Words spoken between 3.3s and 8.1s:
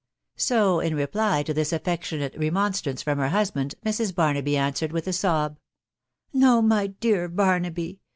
band, Mrs. Barnaby answered with a sob, —"No, my dear Barnaby